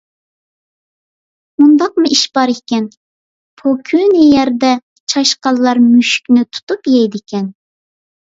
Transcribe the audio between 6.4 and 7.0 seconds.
تۇتۇپ